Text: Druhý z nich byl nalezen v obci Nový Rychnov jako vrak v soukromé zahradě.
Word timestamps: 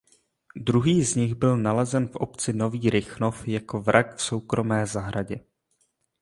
Druhý 0.55 1.03
z 1.03 1.15
nich 1.15 1.35
byl 1.35 1.57
nalezen 1.57 2.07
v 2.07 2.15
obci 2.15 2.53
Nový 2.53 2.89
Rychnov 2.89 3.47
jako 3.47 3.81
vrak 3.81 4.15
v 4.15 4.21
soukromé 4.21 4.85
zahradě. 4.85 5.39